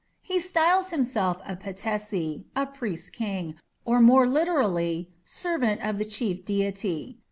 He 0.23 0.39
styles 0.39 0.89
himself 0.89 1.37
a 1.45 1.55
Patesi 1.55 2.45
a 2.55 2.65
"priest 2.65 3.13
king", 3.13 3.53
or 3.85 4.01
more 4.01 4.27
literally, 4.27 5.11
"servant 5.23 5.79
of 5.83 5.99
the 5.99 6.05
chief 6.05 6.43
deity". 6.43 7.19